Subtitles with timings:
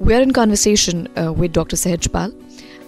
[0.00, 1.74] We're in conversation uh, with Dr.
[1.74, 2.32] Sehajpal.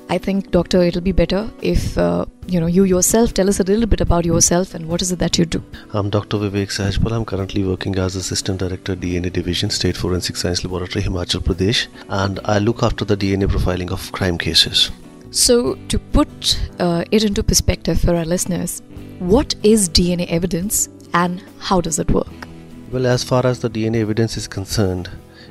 [0.09, 3.65] I think, Doctor, it'll be better if uh, you know you yourself tell us a
[3.65, 5.63] little bit about yourself and what is it that you do.
[5.93, 6.37] I'm Dr.
[6.37, 7.13] Vivek Sahajpal.
[7.13, 12.39] I'm currently working as Assistant Director, DNA Division, State Forensic Science Laboratory, Himachal Pradesh, and
[12.45, 14.91] I look after the DNA profiling of crime cases.
[15.33, 18.83] So, to put uh, it into perspective for our listeners,
[19.19, 22.47] what is DNA evidence and how does it work?
[22.93, 25.11] Well, as far as the DNA evidence is concerned,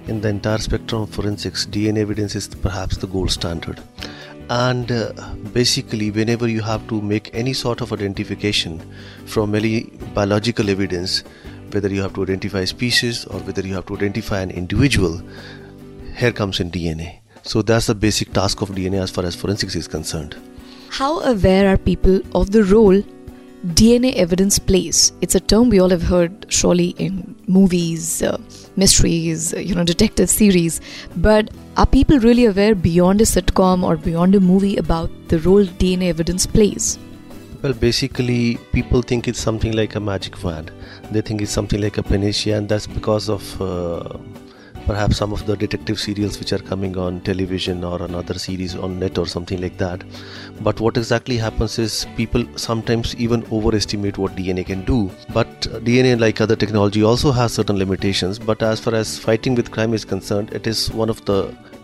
[0.09, 3.79] in the entire spectrum of forensics, DNA evidence is perhaps the gold standard.
[4.49, 5.13] And uh,
[5.53, 8.81] basically whenever you have to make any sort of identification
[9.25, 9.83] from any
[10.15, 11.23] biological evidence
[11.71, 15.21] whether you have to identify species or whether you have to identify an individual
[16.15, 19.75] here comes in dna so that's the basic task of dna as far as forensics
[19.75, 20.35] is concerned.
[20.89, 23.01] How aware are people of the role
[23.65, 25.11] DNA evidence plays.
[25.19, 28.37] It's a term we all have heard, surely, in movies, uh,
[28.77, 30.79] mysteries, uh, you know, detective series.
[31.17, 35.65] But are people really aware beyond a sitcom or beyond a movie about the role
[35.65, 36.97] DNA evidence plays?
[37.61, 40.71] Well, basically, people think it's something like a magic wand.
[41.11, 44.17] They think it's something like a panacea, and that's because of uh,
[44.89, 48.97] perhaps some of the detective serials which are coming on television or another series on
[49.01, 50.03] net or something like that.
[50.67, 54.99] But what exactly happens is people sometimes even overestimate what dna can do.
[55.37, 58.39] But dna like other technology also has certain limitations.
[58.39, 61.39] But as far as fighting with crime is concerned it is one of the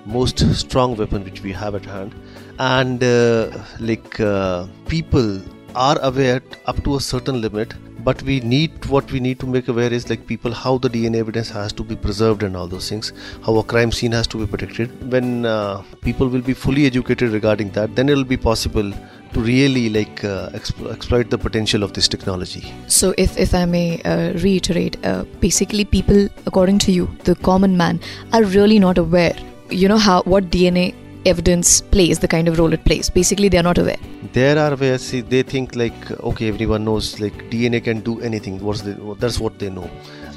[0.05, 2.15] most strong weapon which we have at hand.
[2.57, 5.41] And uh, like uh, people
[5.75, 9.67] are aware up to a certain limit but we need what we need to make
[9.67, 12.89] aware is like people how the dna evidence has to be preserved and all those
[12.89, 13.11] things
[13.45, 15.11] how a crime scene has to be protected.
[15.11, 18.91] When uh, people will be fully educated regarding that then it will be possible
[19.33, 22.73] to really like uh, exp- exploit the potential of this technology.
[22.87, 27.77] So if if i may uh, reiterate uh, basically people according to you the common
[27.77, 27.99] man
[28.33, 29.35] are really not aware
[29.69, 30.93] you know how what dna
[31.25, 33.09] evidence plays, the kind of role it plays.
[33.09, 33.97] Basically, they are not aware.
[34.33, 38.59] There are where see, they think like okay, everyone knows like DNA can do anything.
[38.59, 39.89] What's the, that's what they know.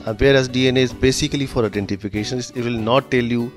[0.06, 2.38] Uh, whereas DNA is basically for identification.
[2.38, 3.52] It will not tell you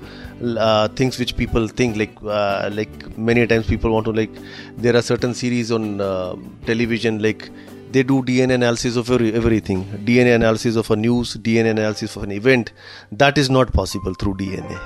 [0.58, 4.30] uh, things which people think like uh, like many times people want to like
[4.76, 7.50] there are certain series on uh, television like
[7.92, 12.22] they do DNA analysis of every, everything DNA analysis of a news DNA analysis of
[12.22, 12.72] an event
[13.12, 14.80] that is not possible through DNA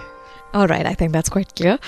[0.55, 1.79] all right, I think that's quite clear.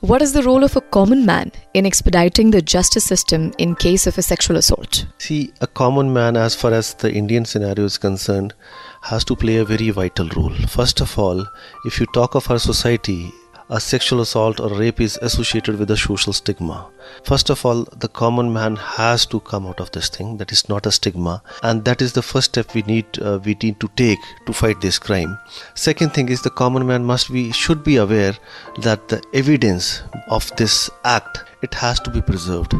[0.00, 4.06] What is the role of a common man in expediting the justice system in case
[4.06, 5.06] of a sexual assault?
[5.18, 8.54] See, a common man, as far as the Indian scenario is concerned,
[9.02, 10.54] has to play a very vital role.
[10.68, 11.46] First of all,
[11.84, 13.32] if you talk of our society,
[13.70, 16.86] a sexual assault or rape is associated with a social stigma.
[17.22, 20.38] First of all, the common man has to come out of this thing.
[20.38, 23.56] That is not a stigma, and that is the first step we need uh, we
[23.62, 25.38] need to take to fight this crime.
[25.74, 28.34] Second thing is the common man must be should be aware
[28.78, 32.74] that the evidence of this act it has to be preserved.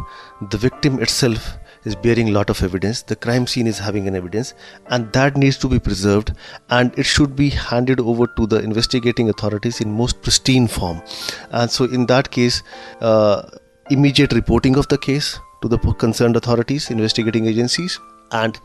[0.49, 1.57] The victim itself
[1.89, 3.01] is bearing a lot of evidence.
[3.01, 4.53] The crime scene is having an evidence
[4.87, 6.33] and that needs to be preserved
[6.69, 11.01] and it should be handed over to the investigating authorities in most pristine form.
[11.51, 12.63] And so in that case
[13.01, 13.43] uh,
[13.89, 17.99] immediate reporting of the case to the concerned authorities investigating agencies
[18.31, 18.59] and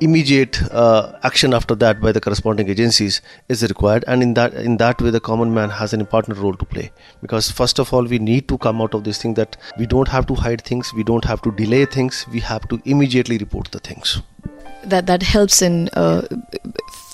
[0.00, 4.04] immediate uh, action after that by the corresponding agencies is required.
[4.06, 6.90] And in that in that way the common man has an important role to play.
[7.22, 10.08] Because first of all we need to come out of this thing that we don't
[10.08, 13.70] have to hide things we don't have to delay things we have to immediately report
[13.70, 14.20] the things.
[14.84, 16.22] That that helps in uh,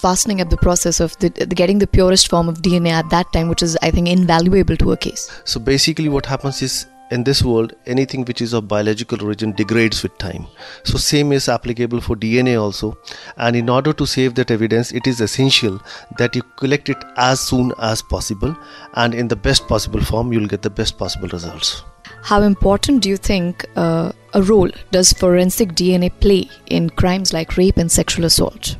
[0.00, 3.32] fastening up the process of the, the getting the purest form of DNA at that
[3.32, 5.30] time, which is I think invaluable to a case.
[5.44, 10.02] So basically, what happens is in this world anything which is of biological origin degrades
[10.02, 10.46] with time.
[10.84, 12.98] So same is applicable for dna also.
[13.36, 15.80] And in order to save that evidence it is essential
[16.18, 18.56] that you collect it as soon as possible.
[18.94, 21.82] And in the best possible form you'll get the best possible results.
[22.22, 27.56] How important do you think uh, a role does forensic dna play in crimes like
[27.56, 28.76] rape and sexual assault?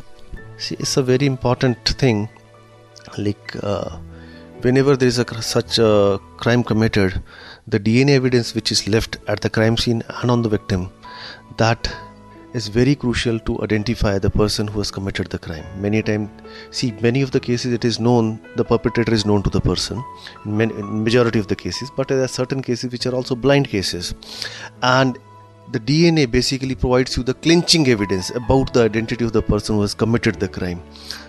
[0.59, 2.29] See it's a very important thing.
[3.17, 3.99] Like uh,
[4.63, 7.23] whenever there is a such a crime committed
[7.67, 10.91] the DNA evidence which is left at the crime scene and on the victim
[11.57, 11.93] that
[12.53, 15.65] is very crucial to identify the person who has committed the crime.
[15.81, 16.29] Many times,
[16.71, 20.03] see, many of the cases it is known the perpetrator is known to the person.
[20.45, 23.37] In, many, in majority of the cases, but there are certain cases which are also
[23.37, 24.15] blind cases,
[24.83, 25.19] and
[25.73, 29.83] the DNA basically provides you the clinching evidence about the identity of the person who
[29.83, 30.83] has committed the crime.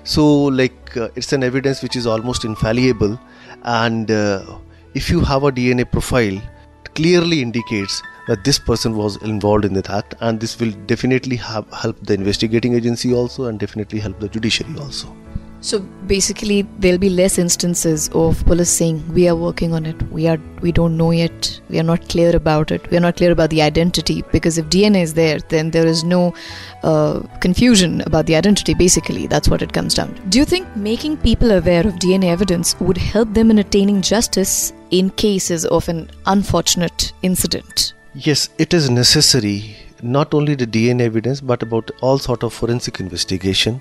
[0.04, 3.20] So, like, uh, it's an evidence which is almost infallible,
[3.64, 4.58] and uh,
[4.96, 9.74] if you have a DNA profile, it clearly indicates that this person was involved in
[9.74, 14.20] that act, and this will definitely have, help the investigating agency also, and definitely help
[14.20, 15.16] the judiciary also.
[15.62, 20.02] So basically, there'll be less instances of police saying we are working on it.
[20.12, 21.62] We are we don't know yet.
[21.70, 22.90] We are not clear about it.
[22.90, 26.04] We are not clear about the identity because if DNA is there, then there is
[26.04, 26.34] no
[26.82, 28.74] uh, confusion about the identity.
[28.74, 30.22] Basically, that's what it comes down to.
[30.30, 34.74] Do you think making people aware of DNA evidence would help them in attaining justice
[34.90, 37.94] in cases of an unfortunate incident?
[38.16, 43.00] Yes, it is necessary not only the DNA evidence but about all sort of forensic
[43.00, 43.80] investigation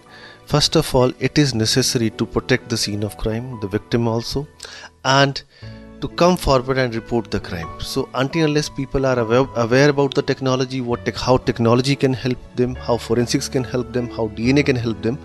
[0.51, 4.49] First of all, it is necessary to protect the scene of crime, the victim also,
[5.05, 5.41] and
[6.01, 7.69] to come forward and report the crime.
[7.79, 12.13] So until unless people are aware, aware about the technology, what te- how technology can
[12.13, 15.21] help them, how forensics can help them, how DNA can help them,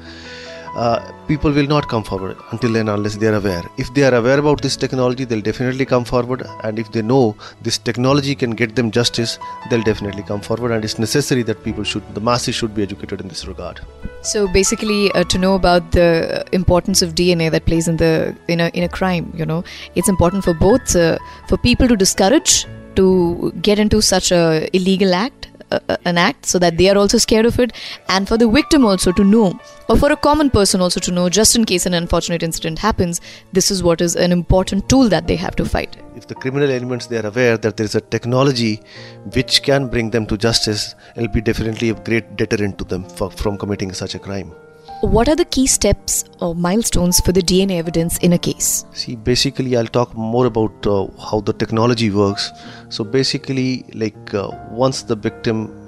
[0.75, 3.63] uh, people will not come forward until and unless they are aware.
[3.77, 7.35] If they are aware about this technology, they'll definitely come forward, and if they know
[7.61, 9.39] this technology can get them justice,
[9.69, 10.71] they'll definitely come forward.
[10.71, 13.79] And it's necessary that people should, the masses should be educated in this regard.
[14.21, 18.59] So basically, uh, to know about the importance of DNA that plays in the in
[18.59, 19.63] a in a crime, you know,
[19.95, 21.17] it's important for both uh,
[21.47, 26.59] for people to discourage to get into such a illegal act uh, an act so
[26.59, 27.71] that they are also scared of it
[28.09, 29.59] and for the victim also to know
[29.89, 33.21] or for a common person also to know just in case an unfortunate incident happens
[33.53, 35.97] this is what is an important tool that they have to fight.
[36.15, 38.81] If the criminal elements they are aware that there is a technology
[39.33, 43.31] which can bring them to justice it'll be definitely a great deterrent to them for,
[43.31, 44.53] from committing such a crime
[45.01, 48.85] what are the key steps or milestones for the DNA evidence in a case?
[48.93, 52.51] See, basically, I'll talk more about uh, how the technology works.
[52.89, 55.81] So, basically, like uh, once the victim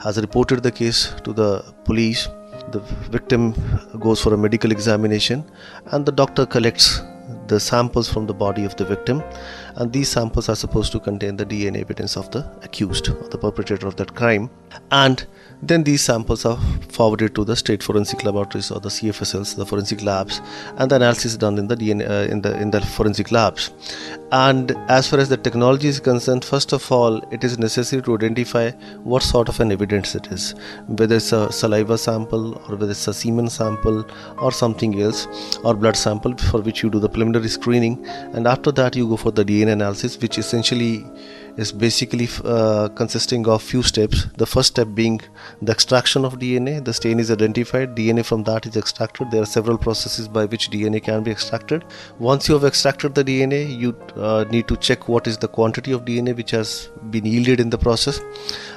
[0.00, 2.28] has reported the case to the police,
[2.70, 3.54] the victim
[3.98, 5.44] goes for a medical examination,
[5.86, 7.00] and the doctor collects
[7.48, 9.22] the samples from the body of the victim
[9.76, 13.38] and these samples are supposed to contain the DNA evidence of the accused or the
[13.38, 14.50] perpetrator of that crime
[14.90, 15.26] and
[15.62, 16.58] then these samples are
[16.88, 20.40] forwarded to the state forensic laboratories or the CFSLs, the forensic labs,
[20.76, 23.70] and the analysis is done in the DNA uh, in the in the forensic labs.
[24.32, 28.16] And as far as the technology is concerned, first of all, it is necessary to
[28.16, 28.70] identify
[29.04, 30.54] what sort of an evidence it is,
[30.88, 34.04] whether it's a saliva sample or whether it's a semen sample
[34.38, 35.28] or something else,
[35.62, 39.16] or blood sample for which you do the preliminary screening, and after that you go
[39.16, 41.04] for the DNA analysis, which essentially
[41.56, 44.26] is basically uh, consisting of few steps.
[44.36, 45.20] The first step being
[45.60, 46.84] the extraction of dna.
[46.84, 47.94] The stain is identified.
[47.94, 49.30] Dna from that is extracted.
[49.30, 51.84] There are several processes by which dna can be extracted.
[52.18, 55.92] Once you have extracted the dna you uh, need to check what is the quantity
[55.92, 58.20] of dna which has been yielded in the process.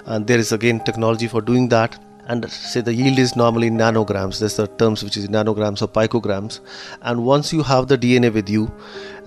[0.05, 4.39] And there is again technology for doing that and say the yield is normally nanograms.
[4.39, 6.59] That's the terms which is nanograms or picograms.
[7.01, 8.71] And once you have the dna with you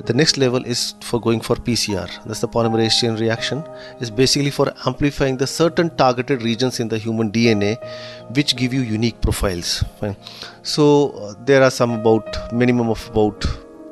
[0.05, 3.65] the next level is for going for pcr that's the polymerase chain reaction.
[4.01, 7.77] Is basically for amplifying the certain targeted regions in the human dna
[8.35, 9.85] which give you unique profiles.
[10.63, 13.47] So uh, there are some about minimum of about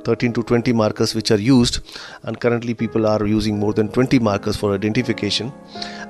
[0.04, 1.80] 13 to 20 markers which are used.
[2.22, 5.52] And currently people are using more than 20 markers for identification.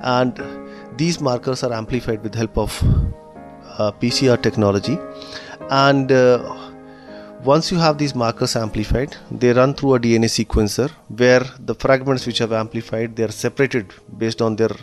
[0.03, 0.66] And
[0.97, 2.83] these markers are amplified with help of
[3.79, 4.99] uh, PCR technology.
[5.71, 6.67] And uh,
[7.45, 12.27] once you have these markers amplified they run through a DNA sequencer where the fragments
[12.27, 14.75] which have amplified they are separated based on their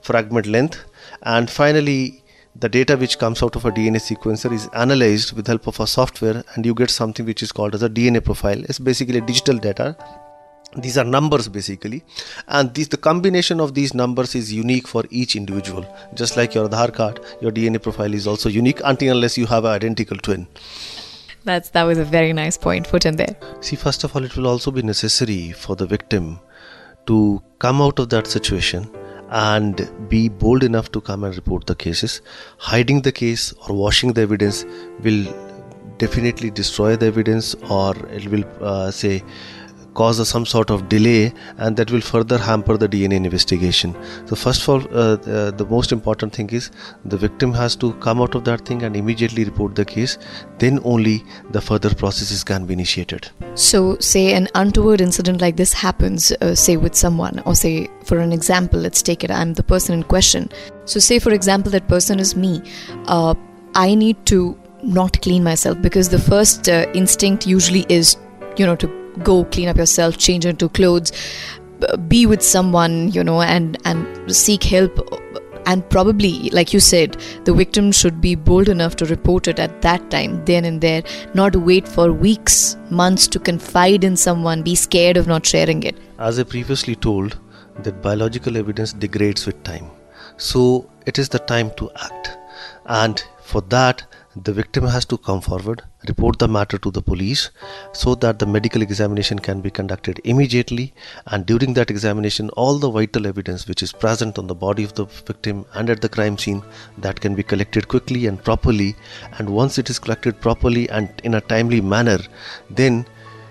[0.00, 0.84] fragment length.
[1.22, 2.22] And finally
[2.54, 5.86] the data which comes out of a DNA sequencer is analyzed with help of a
[5.86, 8.62] software and you get something which is called as a DNA profile.
[8.64, 9.96] It's basically digital data
[10.76, 12.04] these are numbers basically.
[12.46, 15.86] And this the combination of these numbers is unique for each individual.
[16.14, 19.64] Just like your Aadhaar card your DNA profile is also unique until unless you have
[19.64, 20.46] an identical twin.
[21.44, 23.36] That's that was a very nice point put in there.
[23.60, 26.38] See first of all it will also be necessary for the victim
[27.06, 28.90] to come out of that situation
[29.30, 32.20] and be bold enough to come and report the cases.
[32.58, 34.64] Hiding the case or washing the evidence
[35.02, 35.26] will
[35.98, 39.22] definitely destroy the evidence or it will uh, say
[39.98, 43.94] cause some sort of delay and that will further hamper the DNA investigation.
[44.26, 46.70] So first of all, uh, uh, the most important thing is
[47.04, 50.18] the victim has to come out of that thing and immediately report the case.
[50.58, 53.28] Then only the further processes can be initiated.
[53.54, 58.18] So, say an untoward incident like this happens, uh, say with someone, or say for
[58.18, 60.48] an example, let's take it, I'm the person in question.
[60.84, 62.62] So, say for example, that person is me.
[63.06, 63.34] Uh,
[63.74, 68.16] I need to not clean myself because the first uh, instinct usually is,
[68.56, 71.12] you know, to go clean up yourself, change into clothes,
[72.08, 74.98] be with someone, you know, and and seek help.
[75.66, 79.82] And probably, like you said, the victim should be bold enough to report it at
[79.82, 81.02] that time, then and there,
[81.34, 85.98] not wait for weeks, months to confide in someone, be scared of not sharing it.
[86.18, 87.38] As I previously told,
[87.82, 89.90] that biological evidence degrades with time.
[90.38, 92.38] So it is the time to act.
[92.86, 94.04] And for that,
[94.44, 97.50] the victim has to come forward, report the matter to the police
[97.92, 100.92] so that the medical examination can be conducted immediately.
[101.26, 104.94] And during that examination, all the vital evidence which is present on the body of
[104.94, 106.62] the victim and at the crime scene
[106.98, 108.96] that can be collected quickly and properly.
[109.38, 112.18] And once it is collected properly and in a timely manner,
[112.70, 113.06] then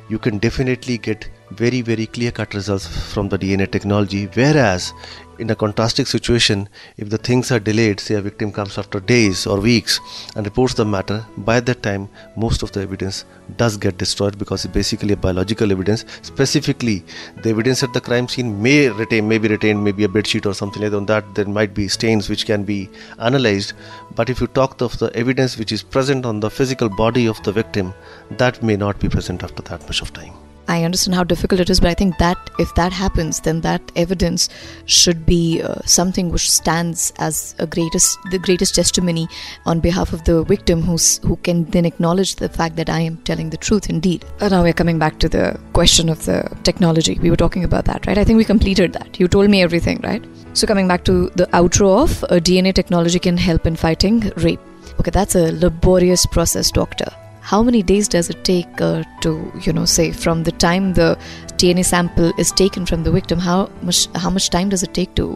[0.09, 4.93] you can definitely get very very clear cut results from the DNA technology whereas
[5.39, 9.45] in a contrasting situation, if the things are delayed, say a victim comes after days
[9.45, 9.99] or weeks
[10.35, 13.25] and reports the matter, by that time most of the evidence
[13.55, 16.05] does get destroyed because it's basically a biological evidence.
[16.21, 17.03] Specifically,
[17.43, 20.53] the evidence at the crime scene may retain, may be retained, maybe a bedsheet or
[20.53, 21.35] something like that.
[21.35, 22.89] There might be stains which can be
[23.19, 23.73] analyzed.
[24.15, 27.41] But if you talk of the evidence which is present on the physical body of
[27.43, 27.93] the victim,
[28.31, 30.33] that may not be present after that much of time.
[30.67, 33.81] I understand how difficult it is, but I think that if that happens, then that
[33.95, 34.49] evidence
[34.85, 39.27] should be uh, something which stands as a greatest, the greatest testimony
[39.65, 43.17] on behalf of the victim, who's who can then acknowledge the fact that I am
[43.23, 43.89] telling the truth.
[43.89, 44.25] Indeed.
[44.39, 47.17] Uh, now we're coming back to the question of the technology.
[47.21, 48.17] We were talking about that, right?
[48.17, 49.19] I think we completed that.
[49.19, 50.25] You told me everything, right?
[50.53, 54.59] So coming back to the outro of uh, DNA technology can help in fighting rape.
[54.99, 57.09] Okay, that's a laborious process, doctor
[57.49, 59.31] how many days does it take uh, to
[59.65, 61.09] you know say from the time the
[61.61, 65.13] DNA sample is taken from the victim how much how much time does it take
[65.19, 65.27] to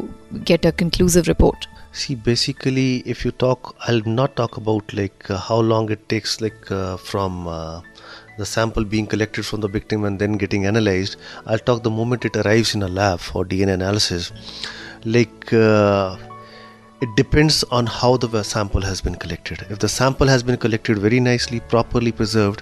[0.50, 1.68] get a conclusive report?
[1.94, 6.42] See basically if you talk I'll not talk about like uh, how long it takes
[6.42, 7.82] like uh, from uh,
[8.38, 11.16] the sample being collected from the victim and then getting analyzed.
[11.46, 14.32] I'll talk the moment it arrives in a lab for DNA analysis.
[15.06, 16.18] Like uh,
[17.02, 19.66] it depends on how the sample has been collected.
[19.72, 22.62] If the sample has been collected very nicely properly preserved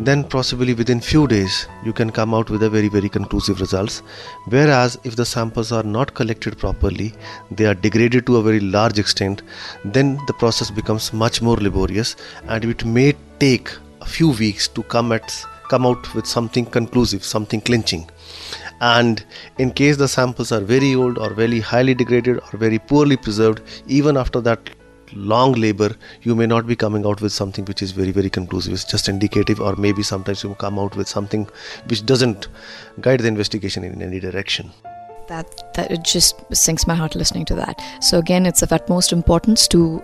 [0.00, 4.02] then possibly within few days you can come out with a very very conclusive results.
[4.46, 7.14] Whereas if the samples are not collected properly
[7.52, 9.42] they are degraded to a very large extent
[9.84, 12.16] then the process becomes much more laborious
[12.48, 15.30] and it may take a few weeks to come at
[15.68, 18.08] come out with something conclusive something clinching
[18.80, 19.24] and
[19.58, 23.62] in case the samples are very old or very highly degraded or very poorly preserved
[23.86, 24.70] even after that
[25.12, 28.72] long labor you may not be coming out with something which is very very conclusive.
[28.72, 31.48] It's just indicative or maybe sometimes you come out with something
[31.86, 32.48] which doesn't
[33.00, 34.72] guide the investigation in any direction.
[35.28, 37.80] That that it just sinks my heart listening to that.
[38.00, 40.02] So again it's of utmost importance to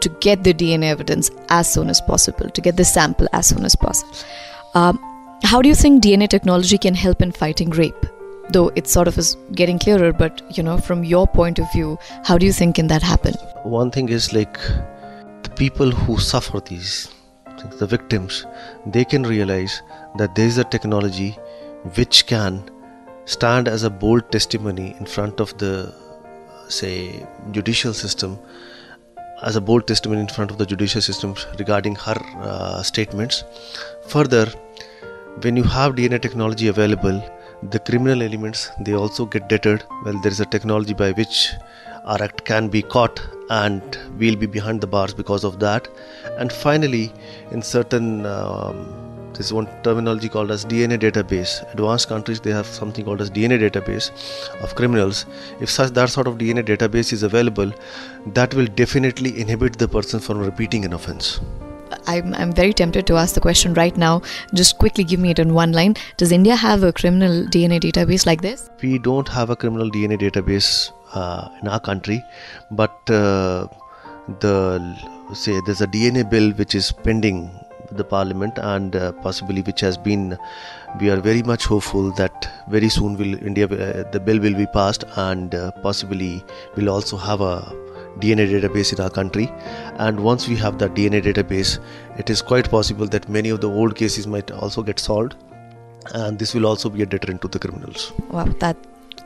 [0.00, 3.64] to get the dna evidence as soon as possible to get the sample as soon
[3.64, 4.14] as possible.
[4.74, 8.06] Um, how do you think DNA technology can help in fighting rape?
[8.50, 11.98] Though it sort of is getting clearer, but you know, from your point of view,
[12.24, 13.34] how do you think can that happen?
[13.64, 14.58] One thing is like
[15.42, 17.08] the people who suffer these
[17.58, 18.46] things, the victims,
[18.86, 19.82] they can realize
[20.16, 21.32] that there is a technology
[21.96, 22.70] which can
[23.24, 25.92] stand as a bold testimony in front of the
[26.68, 28.38] say judicial system
[29.42, 33.44] as a bold testimony in front of the judicial system regarding her uh, statements
[34.08, 34.46] further
[35.42, 37.22] when you have DNA technology available,
[37.70, 39.84] the criminal elements they also get deterred.
[40.04, 41.52] Well, there is a technology by which
[42.04, 45.88] our act can be caught and we'll be behind the bars because of that.
[46.38, 47.12] And finally,
[47.50, 51.70] in certain um, this one terminology called as DNA database.
[51.72, 54.10] Advanced countries they have something called as DNA database
[54.62, 55.26] of criminals.
[55.60, 57.72] If such that sort of DNA database is available,
[58.28, 61.40] that will definitely inhibit the person from repeating an offense.
[62.06, 64.22] I'm, I'm very tempted to ask the question right now.
[64.54, 65.96] Just quickly give me it in one line.
[66.16, 68.70] Does India have a criminal DNA database like this?
[68.82, 72.22] We don't have a criminal DNA database uh, in our country,
[72.70, 73.68] but uh,
[74.40, 74.96] the
[75.34, 77.50] say there's a DNA bill which is pending
[77.92, 80.36] the parliament and uh, possibly which has been
[81.00, 84.66] we are very much hopeful that very soon will india uh, the bill will be
[84.66, 86.42] passed and uh, possibly
[86.76, 87.85] will also have a
[88.20, 89.50] DNA database in our country.
[89.98, 91.78] And once we have that DNA database,
[92.18, 95.34] it is quite possible that many of the old cases might also get solved,
[96.14, 98.12] and this will also be a deterrent to the criminals.
[98.30, 98.76] Wow, that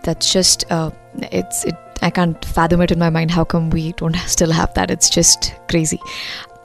[0.03, 0.91] that's just uh,
[1.33, 1.75] it's it.
[2.03, 3.31] I can't fathom it in my mind.
[3.31, 4.91] How come we don't still have that?
[4.91, 6.01] It's just crazy.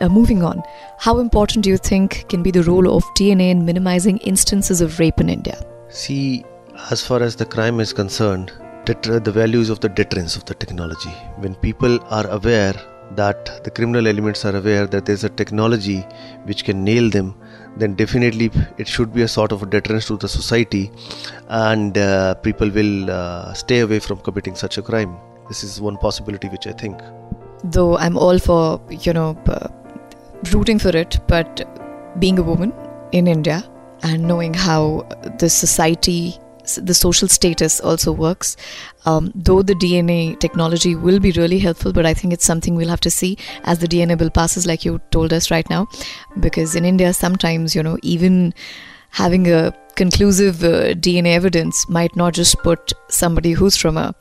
[0.02, 0.62] Uh, moving on,
[1.00, 5.00] how important do you think can be the role of DNA in minimizing instances of
[5.00, 5.58] rape in India?
[5.88, 6.44] See,
[6.92, 8.52] as far as the crime is concerned,
[8.86, 11.14] deter- the values of the deterrence of the technology.
[11.44, 12.76] When people are aware
[13.16, 16.00] that the criminal elements are aware that there's a technology
[16.46, 17.36] which can nail them,
[17.78, 20.92] then definitely it should be a sort of a deterrence to the society,
[21.50, 25.18] and uh, people will uh, stay away from committing such a crime.
[25.48, 27.00] This is one possibility which I think.
[27.64, 29.68] Though I'm all for you know uh,
[30.54, 31.68] rooting for it, but
[32.20, 32.74] being a woman
[33.12, 33.64] in India
[34.04, 34.82] and knowing how
[35.40, 36.40] the society
[36.76, 38.58] the social status also works.
[39.06, 42.90] Um, though the DNA technology will be really helpful, but I think it's something we'll
[42.90, 45.88] have to see as the DNA bill passes, like you told us right now.
[46.40, 48.54] Because in India, sometimes, you know, even
[49.12, 54.14] having a conclusive uh, DNA evidence might not just put somebody who's from a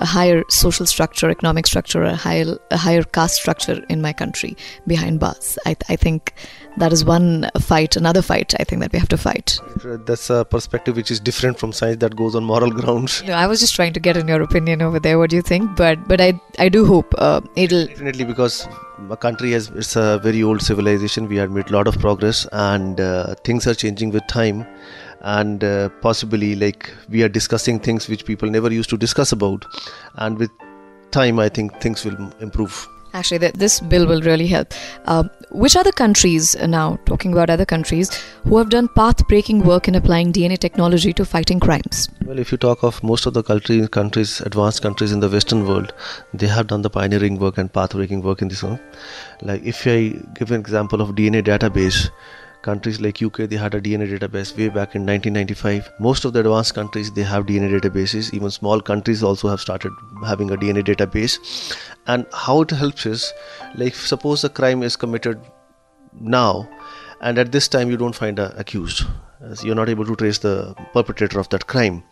[0.00, 4.56] a higher social structure, economic structure, a higher a higher caste structure in my country
[4.86, 5.58] behind bars.
[5.66, 6.34] I, I think
[6.78, 8.54] that is one fight, another fight.
[8.58, 9.58] I think that we have to fight.
[10.06, 13.22] That's a perspective which is different from science that goes on moral grounds.
[13.24, 15.18] No, I was just trying to get in your opinion over there.
[15.18, 15.76] What do you think?
[15.76, 18.66] But but I I do hope uh, it'll definitely because
[19.10, 21.28] a country has it's a very old civilization.
[21.28, 24.66] We have made a lot of progress and uh, things are changing with time
[25.20, 29.64] and uh, possibly like we are discussing things which people never used to discuss about
[30.16, 30.50] and with
[31.10, 34.72] time i think things will improve Actually, this bill will really help.
[35.04, 39.64] Uh, which other countries, uh, now talking about other countries, who have done path breaking
[39.64, 42.08] work in applying DNA technology to fighting crimes?
[42.24, 45.66] Well, if you talk of most of the countries, countries, advanced countries in the Western
[45.66, 45.92] world,
[46.32, 48.78] they have done the pioneering work and path breaking work in this one.
[49.42, 52.10] Like, if I give an example of DNA database,
[52.62, 56.40] countries like uk they had a dna database way back in 1995 most of the
[56.40, 58.32] advanced countries they have dna databases.
[58.34, 59.92] Even small countries also have started
[60.24, 61.38] having a dna database.
[62.06, 63.32] And how it helps is
[63.76, 65.40] like suppose a crime is committed
[66.20, 66.68] now
[67.20, 69.04] and at this time you don't find a accused
[69.62, 72.02] you're not able to trace the perpetrator of that crime.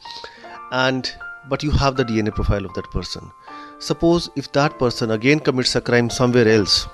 [0.72, 1.10] And
[1.48, 3.30] but you have the dna profile of that person.
[3.78, 6.86] Suppose if that person again commits a crime somewhere else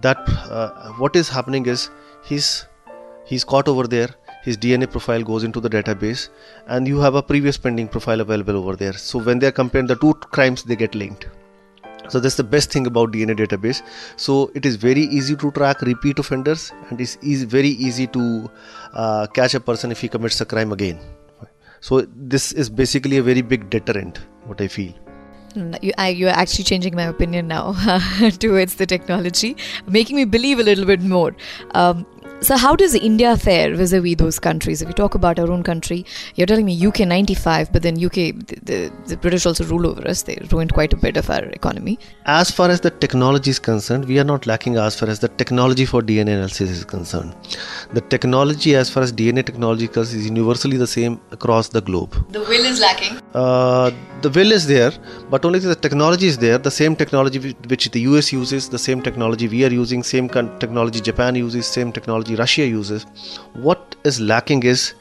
[0.00, 0.18] that
[0.50, 1.90] uh, what is happening is
[2.22, 2.66] he's
[3.24, 4.08] he's caught over there.
[4.42, 6.28] His dna profile goes into the database.
[6.66, 8.94] And you have a previous pending profile available over there.
[8.94, 11.28] So when they're comparing the two crimes they get linked.
[12.08, 13.82] So that's the best thing about dna database.
[14.16, 16.72] So it is very easy to track repeat offenders.
[16.88, 18.50] And it's very easy to
[18.94, 20.98] uh, catch a person if he commits a crime again.
[21.80, 25.09] So this is basically a very big deterrent what i feel
[25.80, 27.72] you, I, you're actually changing my opinion now
[28.38, 31.34] towards the technology, making me believe a little bit more.
[31.72, 32.06] Um,
[32.42, 34.80] so, how does India fare vis a vis those countries?
[34.80, 36.06] If we talk about our own country,
[36.36, 40.06] you're telling me UK 95, but then UK, the, the, the, British also rule over
[40.08, 40.22] us.
[40.22, 41.98] They ruined quite a bit of our economy.
[42.24, 45.28] As far as the technology is concerned, we are not lacking as far as the
[45.28, 47.34] technology for DNA analysis is concerned.
[47.92, 52.14] The technology, as far as DNA technology is universally the same across the globe.
[52.30, 53.20] The will is lacking.
[53.34, 53.90] Uh,
[54.22, 54.92] the will is there,
[55.30, 56.58] but only the technology is there.
[56.58, 61.00] The same technology which the US uses, the same technology we are using, same technology
[61.00, 63.04] Japan uses, same technology Russia uses.
[63.54, 64.94] What is lacking is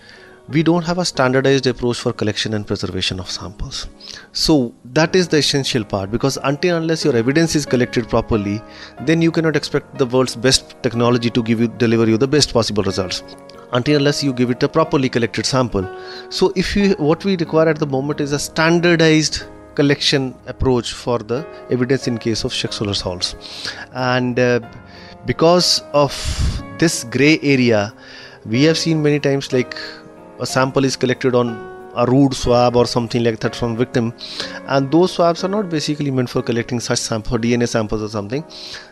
[0.50, 3.88] we don't have a standardized approach for collection and preservation of samples.
[4.32, 8.62] So that is the essential part because until unless your evidence is collected properly,
[9.02, 12.52] then you cannot expect the world's best technology to give you deliver you the best
[12.52, 13.24] possible results
[13.74, 15.88] until unless you give it a properly collected sample.
[16.30, 19.44] So if you what we require at the moment is a standardized
[19.76, 23.36] collection approach for the evidence in case of sexual assaults
[23.94, 24.60] and uh,
[25.26, 26.12] because of
[26.80, 27.94] this gray area
[28.46, 29.76] we have seen many times like
[30.40, 31.50] a sample is collected on
[31.96, 34.14] a rude swab or something like that from victim.
[34.68, 38.44] And those swabs are not basically meant for collecting such sample dna samples or something.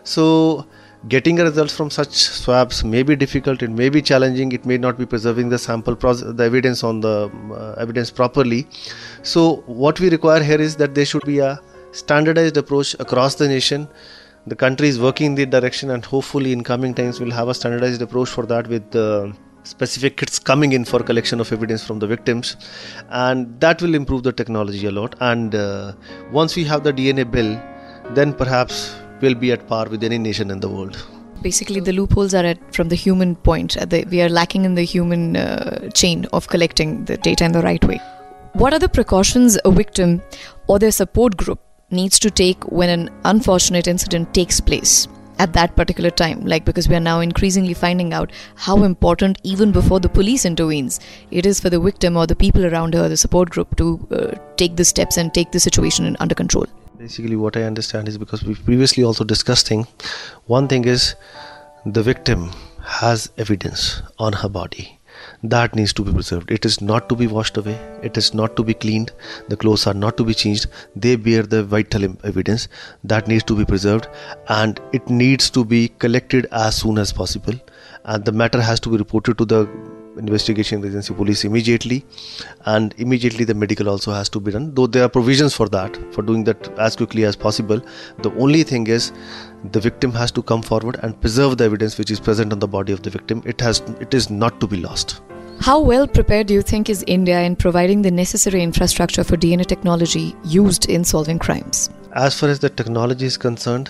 [0.03, 0.65] So
[1.07, 4.97] getting results from such swabs may be difficult it may be challenging it may not
[4.97, 8.67] be preserving the sample the evidence on the uh, evidence properly.
[9.23, 11.59] So what we require here is that there should be a
[11.91, 13.87] standardized approach across the nation
[14.47, 17.53] the country is working in that direction and hopefully in coming times we'll have a
[17.53, 19.31] standardized approach for that with uh,
[19.63, 22.55] specific kits coming in for collection of evidence from the victims.
[23.09, 25.15] And that will improve the technology a lot.
[25.19, 25.93] And uh,
[26.31, 27.61] once we have the dna bill
[28.15, 30.97] then perhaps we'll be at par with any nation in the world.
[31.41, 33.73] Basically the loopholes are at from the human point.
[33.89, 37.61] The, we are lacking in the human uh, chain of collecting the data in the
[37.61, 37.99] right way.
[38.53, 40.21] What are the precautions a victim
[40.67, 45.07] or their support group needs to take when an unfortunate incident takes place
[45.39, 46.41] at that particular time.
[46.41, 50.99] Like because we are now increasingly finding out how important even before the police intervenes
[51.31, 54.35] it is for the victim or the people around her the support group to uh,
[54.57, 56.65] take the steps and take the situation under control.
[56.97, 59.85] Basically what i understand is because we've previously also discussed thing
[60.47, 61.15] one thing is
[61.85, 64.96] the victim has evidence on her body
[65.43, 66.51] that needs to be preserved.
[66.51, 69.11] It is not to be washed away, it is not to be cleaned,
[69.49, 70.67] the clothes are not to be changed.
[70.95, 72.67] They bear the vital evidence.
[73.03, 74.07] That needs to be preserved.
[74.49, 77.53] And it needs to be collected as soon as possible.
[78.05, 79.69] And the matter has to be reported to the
[80.17, 82.03] investigation agency police immediately.
[82.65, 84.73] And immediately the medical also has to be done.
[84.73, 87.81] Though there are provisions for that for doing that as quickly as possible.
[88.23, 89.11] The only thing is
[89.71, 92.67] the victim has to come forward and preserve the evidence which is present on the
[92.67, 95.21] body of the victim it has it is not to be lost
[95.59, 99.65] How well prepared do you think is India in providing the necessary infrastructure for DNA
[99.65, 101.89] technology used in solving crimes?
[102.13, 103.89] As far as the technology is concerned,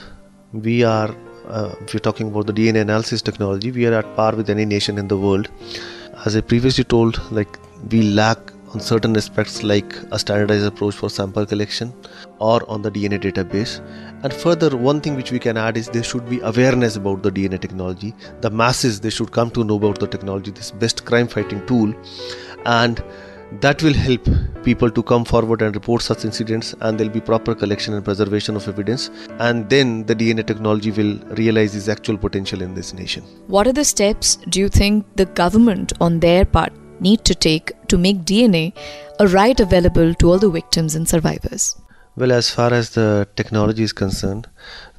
[0.54, 1.14] we are,
[1.50, 4.66] uh, if you're talking about the DNA analysis technology, we are at par with any
[4.66, 5.50] nation in the world.
[6.26, 7.60] As I previously told, like
[7.92, 8.40] we lack
[8.78, 11.94] on certain aspects like a standardized approach for sample collection
[12.40, 13.80] or on the DNA database.
[14.24, 17.32] And further, one thing which we can add is there should be awareness about the
[17.32, 18.14] DNA technology.
[18.42, 21.94] The masses they should come to know about the technology, this best crime fighting tool,
[22.66, 23.04] and
[23.62, 24.30] that will help
[24.64, 28.58] people to come forward and report such incidents and there'll be proper collection and preservation
[28.58, 29.10] of evidence
[29.40, 33.72] and then the dna technology will realize its actual potential in this nation what are
[33.72, 38.24] the steps do you think the government on their part need to take to make
[38.24, 38.74] DNA
[39.20, 41.76] a right available to all the victims and survivors?
[42.16, 44.48] Well, as far as the technology is concerned,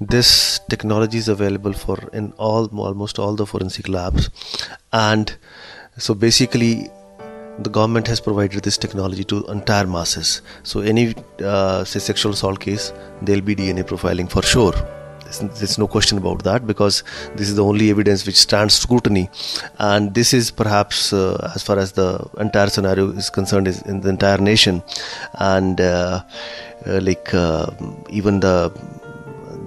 [0.01, 4.31] this technology is available for in all almost all the forensic labs,
[4.93, 5.37] and
[5.97, 6.89] so basically,
[7.59, 10.43] the government has provided this technology to entire masses.
[10.63, 14.75] So any uh, say sexual assault case, there'll be DNA profiling for sure
[15.37, 17.05] there's, no question about that because
[17.37, 19.31] this is the only evidence which stands scrutiny,
[19.79, 24.01] and this is perhaps uh, as far as the entire scenario is concerned is in
[24.01, 24.83] the entire nation,
[25.35, 26.23] and uh,
[26.87, 27.71] uh, like uh,
[28.09, 28.73] even the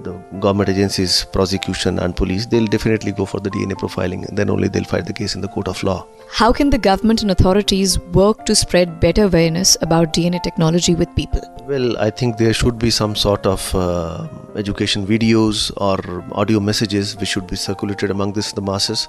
[0.02, 4.26] the government agencies, prosecution, and police, they'll definitely go for the DNA profiling.
[4.34, 6.06] Then only they'll fight the case in the court of law.
[6.30, 11.14] How can the government and authorities work to spread better awareness about DNA technology with
[11.14, 11.40] people?
[11.66, 17.16] Well, I think there should be some sort of uh, education videos or audio messages
[17.16, 19.08] which should be circulated among this the masses,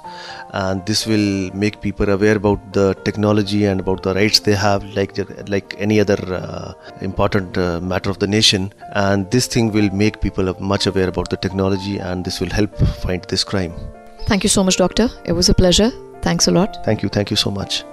[0.52, 4.84] and this will make people aware about the technology and about the rights they have,
[4.94, 8.72] like like any other uh, important uh, matter of the nation.
[8.92, 12.76] And this thing will make people much aware about the technology, and this will help
[12.76, 13.72] find this crime.
[14.26, 15.08] Thank you so much, Doctor.
[15.24, 15.90] It was a pleasure.
[16.22, 16.84] Thanks a lot.
[16.84, 17.08] Thank you.
[17.08, 17.84] Thank you so much.